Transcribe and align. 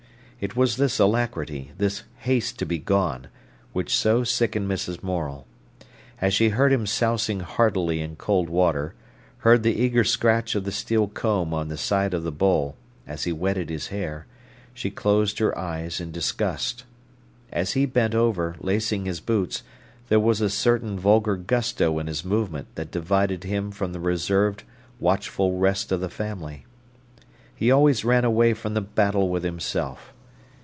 It 0.43 0.55
was 0.55 0.77
this 0.77 0.97
alacrity, 0.97 1.71
this 1.77 2.01
haste 2.21 2.57
to 2.57 2.65
be 2.65 2.79
gone, 2.79 3.27
which 3.73 3.95
so 3.95 4.23
sickened 4.23 4.67
Mrs. 4.67 5.03
Morel. 5.03 5.45
As 6.19 6.33
she 6.33 6.49
heard 6.49 6.73
him 6.73 6.87
sousing 6.87 7.41
heartily 7.41 8.01
in 8.01 8.15
cold 8.15 8.49
water, 8.49 8.95
heard 9.45 9.61
the 9.61 9.75
eager 9.79 10.03
scratch 10.03 10.55
of 10.55 10.63
the 10.63 10.71
steel 10.71 11.07
comb 11.07 11.53
on 11.53 11.67
the 11.67 11.77
side 11.77 12.15
of 12.15 12.23
the 12.23 12.31
bowl, 12.31 12.75
as 13.05 13.25
he 13.25 13.31
wetted 13.31 13.69
his 13.69 13.89
hair, 13.89 14.25
she 14.73 14.89
closed 14.89 15.37
her 15.37 15.55
eyes 15.55 16.01
in 16.01 16.11
disgust. 16.11 16.85
As 17.51 17.73
he 17.73 17.85
bent 17.85 18.15
over, 18.15 18.55
lacing 18.59 19.05
his 19.05 19.19
boots, 19.19 19.61
there 20.09 20.19
was 20.19 20.41
a 20.41 20.49
certain 20.49 20.97
vulgar 20.97 21.35
gusto 21.35 21.99
in 21.99 22.07
his 22.07 22.25
movement 22.25 22.73
that 22.73 22.89
divided 22.89 23.43
him 23.43 23.69
from 23.69 23.93
the 23.93 23.99
reserved, 23.99 24.63
watchful 24.99 25.59
rest 25.59 25.91
of 25.91 26.01
the 26.01 26.09
family. 26.09 26.65
He 27.55 27.69
always 27.69 28.03
ran 28.03 28.25
away 28.25 28.55
from 28.55 28.73
the 28.73 28.81
battle 28.81 29.29
with 29.29 29.43
himself. 29.43 30.15